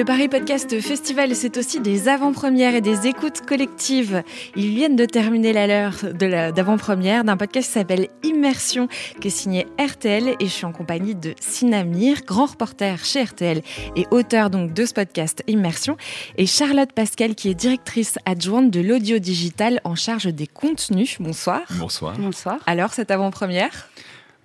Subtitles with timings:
[0.00, 4.22] Le Paris Podcast Festival, c'est aussi des avant-premières et des écoutes collectives.
[4.56, 8.88] Ils viennent de terminer la leur d'avant-première d'un podcast qui s'appelle Immersion,
[9.20, 13.60] qui est signé RTL et je suis en compagnie de Sinamir, grand reporter chez RTL
[13.94, 15.98] et auteur donc de ce podcast Immersion,
[16.38, 21.18] et Charlotte Pascal, qui est directrice adjointe de l'audio digital en charge des contenus.
[21.20, 21.60] Bonsoir.
[21.78, 22.16] Bonsoir.
[22.18, 22.60] Bonsoir.
[22.66, 23.90] Alors, cette avant-première?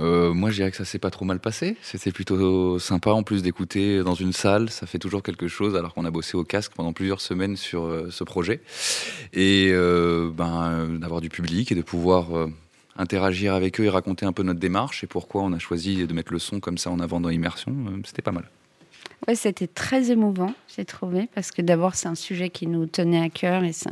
[0.00, 1.76] Euh, moi, je dirais que ça s'est pas trop mal passé.
[1.82, 4.70] C'était plutôt sympa en plus d'écouter dans une salle.
[4.70, 7.84] Ça fait toujours quelque chose alors qu'on a bossé au casque pendant plusieurs semaines sur
[7.84, 8.60] euh, ce projet.
[9.32, 12.48] Et euh, ben, d'avoir du public et de pouvoir
[12.96, 16.12] interagir avec eux et raconter un peu notre démarche et pourquoi on a choisi de
[16.12, 18.48] mettre le son comme ça en avant dans Immersion, c'était pas mal.
[19.26, 23.20] Ouais, c'était très émouvant, j'ai trouvé, parce que d'abord, c'est un sujet qui nous tenait
[23.20, 23.90] à cœur et c'est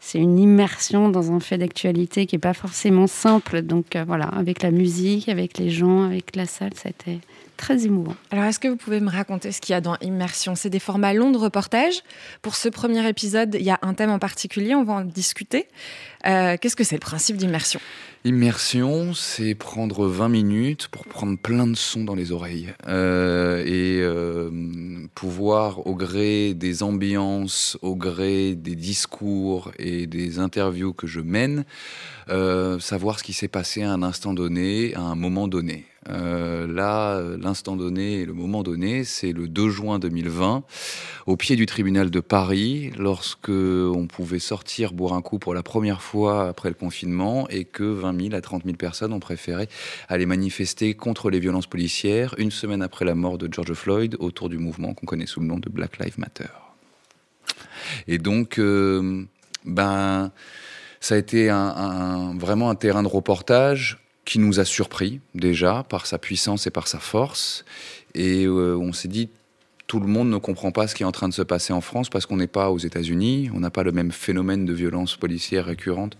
[0.00, 3.60] c'est une immersion dans un fait d'actualité qui n'est pas forcément simple.
[3.62, 7.18] Donc euh, voilà, avec la musique, avec les gens, avec la salle, c'était
[7.60, 8.16] très émouvant.
[8.30, 10.54] Alors, est-ce que vous pouvez me raconter ce qu'il y a dans Immersion?
[10.54, 12.02] C'est des formats longs de reportage.
[12.42, 15.68] Pour ce premier épisode, il y a un thème en particulier, on va en discuter.
[16.26, 17.78] Euh, qu'est-ce que c'est le principe d'immersion?
[18.24, 24.00] Immersion, c'est prendre 20 minutes pour prendre plein de sons dans les oreilles euh, et
[24.02, 24.50] euh,
[25.14, 31.64] pouvoir, au gré des ambiances, au gré des discours et des interviews que je mène,
[32.80, 35.89] savoir ce qui s'est passé à un instant donné, à un moment donné.
[36.10, 40.64] Euh, là, l'instant donné et le moment donné, c'est le 2 juin 2020,
[41.26, 45.62] au pied du tribunal de Paris, lorsque on pouvait sortir boire un coup pour la
[45.62, 49.68] première fois après le confinement et que 20 000 à 30 000 personnes ont préféré
[50.08, 54.48] aller manifester contre les violences policières une semaine après la mort de George Floyd autour
[54.48, 56.44] du mouvement qu'on connaît sous le nom de Black Lives Matter.
[58.08, 59.24] Et donc, euh,
[59.64, 60.32] ben,
[61.00, 63.99] ça a été vraiment un terrain de reportage
[64.30, 67.64] qui nous a surpris déjà par sa puissance et par sa force.
[68.14, 69.28] Et euh, on s'est dit,
[69.88, 71.80] tout le monde ne comprend pas ce qui est en train de se passer en
[71.80, 75.16] France parce qu'on n'est pas aux États-Unis, on n'a pas le même phénomène de violence
[75.16, 76.16] policière récurrente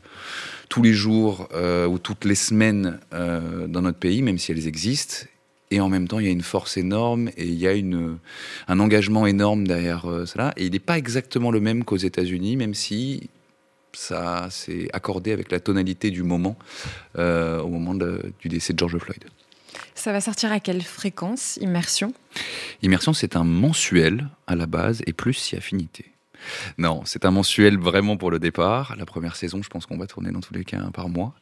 [0.69, 4.66] tous les jours euh, ou toutes les semaines euh, dans notre pays, même si elles
[4.66, 5.28] existent.
[5.71, 8.19] Et en même temps, il y a une force énorme et il y a une,
[8.66, 10.53] un engagement énorme derrière cela.
[10.56, 13.31] Et il n'est pas exactement le même qu'aux États-Unis, même si
[13.93, 16.56] ça s'est accordé avec la tonalité du moment
[17.19, 19.25] euh, au moment du décès de George Floyd.
[19.95, 22.15] Ça va sortir à quelle fréquence, Immersion?
[22.83, 26.06] Immersion, c'est un mensuel à la base et plus si affinité.
[26.78, 28.97] Non, c'est un mensuel vraiment pour le départ.
[28.97, 31.34] La première saison, je pense qu'on va tourner dans tous les cas un par mois.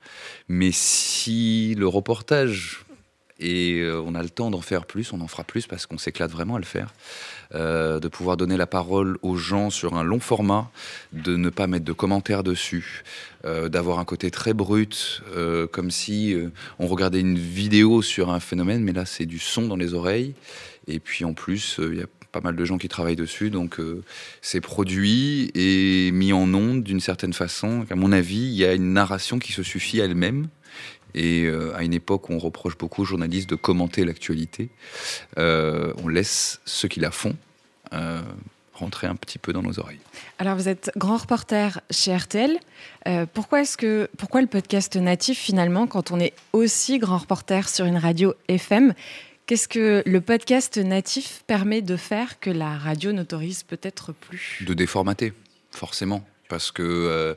[0.48, 2.84] Mais si le reportage
[3.41, 5.99] et euh, on a le temps d'en faire plus, on en fera plus parce qu'on
[5.99, 6.93] s'éclate vraiment à le faire.
[7.54, 10.71] Euh, de pouvoir donner la parole aux gens sur un long format,
[11.12, 13.04] de ne pas mettre de commentaires dessus,
[13.47, 15.22] euh, d'avoir un côté très brut,
[15.72, 16.37] comme si
[16.78, 20.34] on regardait une vidéo sur un phénomène, mais là c'est du son dans les oreilles.
[20.87, 23.78] Et puis en plus, il y a pas mal de gens qui travaillent dessus, donc
[24.43, 27.87] c'est produit et mis en onde d'une certaine façon.
[27.91, 30.48] À mon avis, il y a une narration qui se suffit à elle-même.
[31.14, 34.69] Et euh, à une époque où on reproche beaucoup aux journalistes de commenter l'actualité,
[35.38, 37.34] euh, on laisse ceux qui la font
[37.92, 38.20] euh,
[38.74, 40.00] rentrer un petit peu dans nos oreilles.
[40.38, 42.58] Alors vous êtes grand reporter chez RTL.
[43.32, 47.86] pourquoi est-ce que pourquoi le podcast natif finalement quand on est aussi grand reporter sur
[47.86, 48.94] une radio FM
[49.47, 54.62] Qu'est-ce que le podcast natif permet de faire que la radio n'autorise peut-être plus?
[54.66, 55.32] De déformater,
[55.70, 57.34] forcément, parce que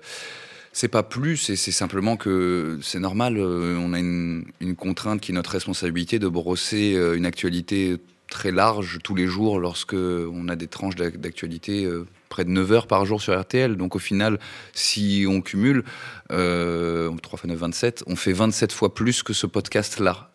[0.73, 3.37] c'est pas plus, c'est simplement que c'est normal.
[3.37, 4.45] Euh, on a une,
[4.77, 7.97] contrainte qui est notre responsabilité de brosser euh, une actualité
[8.29, 12.71] très large tous les jours lorsque on a des tranches d'actualité euh, près de 9
[12.71, 13.75] heures par jour sur RTL.
[13.75, 14.39] Donc au final,
[14.73, 15.83] si on cumule,
[16.29, 20.31] 3 x 9, 27, on fait 27 fois plus que ce podcast-là,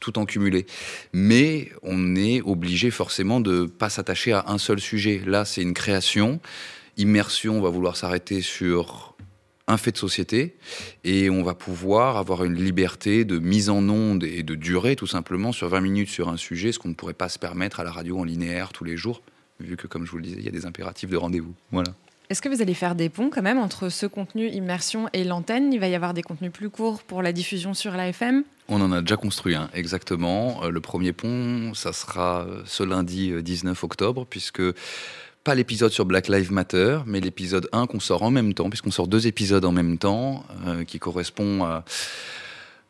[0.00, 0.66] tout en cumulé.
[1.14, 5.22] Mais on est obligé forcément de pas s'attacher à un seul sujet.
[5.24, 6.38] Là, c'est une création.
[6.98, 9.15] Immersion, on va vouloir s'arrêter sur
[9.68, 10.56] un fait de société
[11.04, 15.06] et on va pouvoir avoir une liberté de mise en onde et de durée tout
[15.06, 17.84] simplement sur 20 minutes sur un sujet, ce qu'on ne pourrait pas se permettre à
[17.84, 19.22] la radio en linéaire tous les jours,
[19.60, 21.54] vu que comme je vous le disais, il y a des impératifs de rendez-vous.
[21.72, 21.92] Voilà.
[22.28, 25.72] Est-ce que vous allez faire des ponts quand même entre ce contenu immersion et l'antenne?
[25.72, 28.90] Il va y avoir des contenus plus courts pour la diffusion sur l'AFM On en
[28.90, 30.64] a déjà construit un, exactement.
[30.64, 34.62] Euh, le premier pont, ça sera ce lundi 19 euh, octobre, puisque
[35.46, 38.90] pas l'épisode sur Black Lives Matter, mais l'épisode 1 qu'on sort en même temps, puisqu'on
[38.90, 41.64] sort deux épisodes en même temps, euh, qui correspond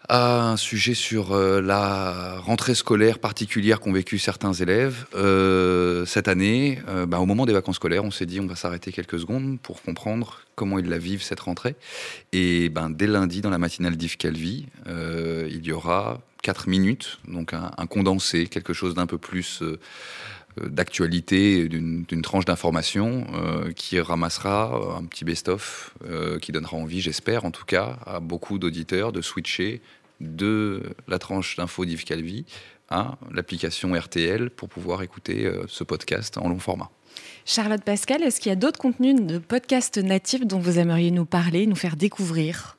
[0.08, 5.05] à un sujet sur euh, la rentrée scolaire particulière qu'ont vécu certains élèves.
[5.14, 8.91] Euh, cette année, bah, au moment des vacances scolaires, on s'est dit on va s'arrêter
[8.91, 11.76] quelques secondes pour comprendre comment ils la vivent cette rentrée.
[12.32, 17.53] Et ben, dès lundi, dans la matinale d'Yves Calvi, il y aura 4 minutes, donc
[17.53, 19.62] un condensé, quelque chose d'un peu plus
[20.64, 23.26] d'actualité, d'une tranche d'information
[23.75, 25.94] qui ramassera un petit best-of
[26.41, 29.81] qui donnera envie, j'espère en tout cas, à beaucoup d'auditeurs de switcher
[30.20, 32.44] de la tranche d'info d'Yves Calvi
[32.88, 36.91] à l'application RTL pour pouvoir écouter euh, ce podcast en long format.
[37.44, 41.25] Charlotte Pascal, est-ce qu'il y a d'autres contenus de podcasts natifs dont vous aimeriez nous
[41.25, 42.75] parler, nous faire découvrir?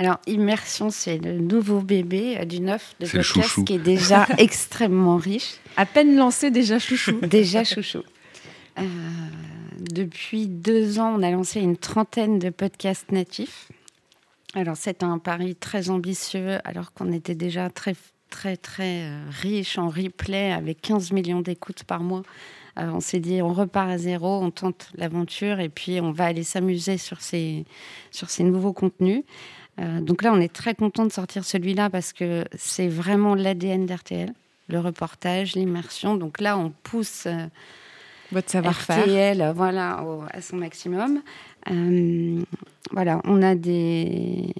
[0.00, 5.18] Alors, Immersion, c'est le nouveau bébé euh, du neuf de podcast qui est déjà extrêmement
[5.18, 5.56] riche.
[5.76, 7.20] À peine lancé, déjà chouchou.
[7.26, 8.02] déjà chouchou.
[8.78, 8.82] Euh,
[9.78, 13.68] depuis deux ans, on a lancé une trentaine de podcasts natifs.
[14.54, 17.94] Alors c'est un pari très ambitieux alors qu'on était déjà très
[18.30, 22.22] très très euh, riche en replay avec 15 millions d'écoutes par mois.
[22.78, 26.24] Euh, on s'est dit on repart à zéro, on tente l'aventure et puis on va
[26.24, 27.66] aller s'amuser sur ces
[28.10, 29.24] sur ces nouveaux contenus.
[29.80, 33.86] Euh, donc là on est très content de sortir celui-là parce que c'est vraiment l'ADN
[33.86, 34.32] d'RTL,
[34.68, 36.16] le reportage, l'immersion.
[36.16, 37.26] Donc là on pousse
[38.32, 39.02] votre savoir-faire.
[39.02, 41.22] RTL, voilà, à son maximum.
[41.70, 42.42] Euh,
[42.92, 44.52] voilà, on a des,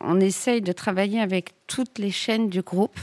[0.00, 2.98] on essaye de travailler avec toutes les chaînes du groupe.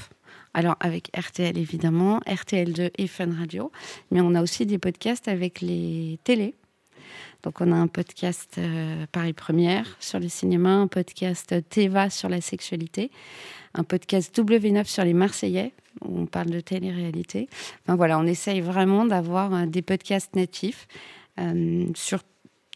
[0.54, 3.72] Alors avec RTL évidemment, RTL2 et Fun Radio,
[4.12, 6.54] mais on a aussi des podcasts avec les télés.
[7.44, 12.30] Donc on a un podcast euh, Paris Première sur le cinéma, un podcast Teva sur
[12.30, 13.12] la sexualité,
[13.74, 17.50] un podcast W9 sur les Marseillais, où on parle de télé-réalité.
[17.84, 20.88] Enfin voilà, on essaye vraiment d'avoir euh, des podcasts natifs
[21.40, 22.22] euh, sur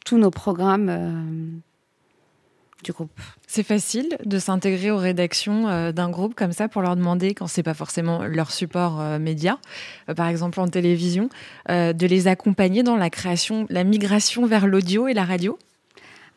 [0.05, 1.61] tous nos programmes
[2.83, 3.11] du groupe.
[3.47, 7.47] C'est facile de s'intégrer aux rédactions euh, d'un groupe comme ça pour leur demander, quand
[7.47, 9.59] c'est pas forcément leur support euh, média,
[10.15, 11.29] par exemple en télévision,
[11.69, 15.57] de les accompagner dans la création, la migration vers l'audio et la radio?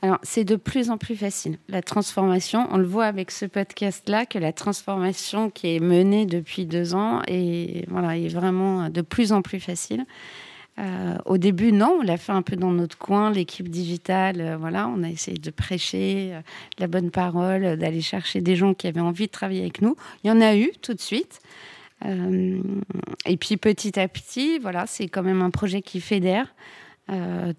[0.03, 1.59] Alors, c'est de plus en plus facile.
[1.69, 6.65] La transformation, on le voit avec ce podcast-là, que la transformation qui est menée depuis
[6.65, 10.07] deux ans est, voilà, est vraiment de plus en plus facile.
[10.79, 14.41] Euh, au début, non, on l'a fait un peu dans notre coin, l'équipe digitale.
[14.41, 16.41] Euh, voilà, on a essayé de prêcher euh,
[16.79, 19.97] la bonne parole, d'aller chercher des gens qui avaient envie de travailler avec nous.
[20.25, 21.41] Il y en a eu tout de suite.
[22.07, 26.55] et puis petit à petit, voilà, c'est quand même un projet qui fédère.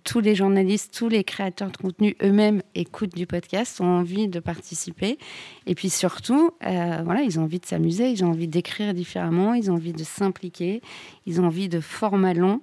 [0.03, 4.39] tous les journalistes, tous les créateurs de contenu eux-mêmes écoutent du podcast, ont envie de
[4.39, 5.19] participer.
[5.67, 9.69] Et puis surtout, voilà, ils ont envie de s'amuser, ils ont envie d'écrire différemment, ils
[9.69, 10.81] ont envie de s'impliquer,
[11.27, 12.61] ils ont envie de formats longs.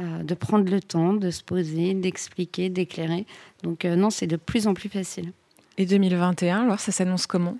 [0.00, 3.26] Euh, de prendre le temps, de se poser, d'expliquer, d'éclairer.
[3.62, 5.32] Donc euh, non, c'est de plus en plus facile.
[5.76, 7.58] Et 2021, alors ça s'annonce comment?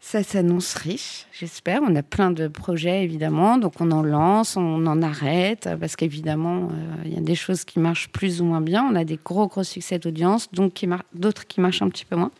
[0.00, 1.80] Ça s'annonce riche, j'espère.
[1.82, 3.56] On a plein de projets, évidemment.
[3.56, 7.64] Donc, on en lance, on en arrête, parce qu'évidemment, euh, il y a des choses
[7.64, 8.86] qui marchent plus ou moins bien.
[8.90, 12.32] On a des gros, gros succès d'audience, donc d'autres qui marchent un petit peu moins.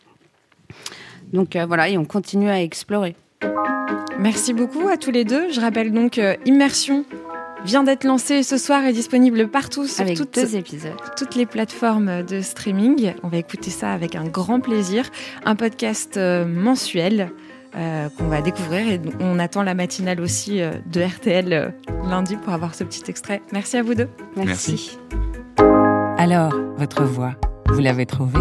[1.33, 3.17] Donc, voilà, et on continue à explorer.
[4.19, 5.51] Merci beaucoup à tous les deux.
[5.51, 7.07] Je rappelle donc Immersion
[7.65, 10.39] vient d'être lancé ce soir et disponible partout sur toutes,
[11.17, 13.15] toutes les plateformes de streaming.
[13.23, 15.11] On va écouter ça avec un grand plaisir.
[15.45, 17.31] Un podcast euh, mensuel
[17.77, 21.75] euh, qu'on va découvrir et on attend la matinale aussi euh, de RTL
[22.09, 23.43] lundi pour avoir ce petit extrait.
[23.53, 24.09] Merci à vous deux.
[24.37, 24.99] Merci.
[26.19, 27.35] Alors, votre voix,
[27.69, 28.39] vous l'avez trouvée?